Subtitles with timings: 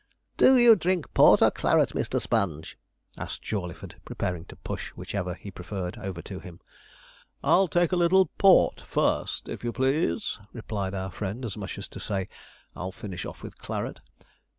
[0.37, 2.19] 'Do you drink port or claret, Mr.
[2.19, 2.75] Sponge?'
[3.19, 6.59] asked Jawleyford, preparing to push whichever he preferred over to him.
[7.43, 11.87] 'I'll take a little port, first, if you please,' replied our friend as much as
[11.89, 12.27] to say,
[12.75, 13.99] 'I'll finish off with claret.'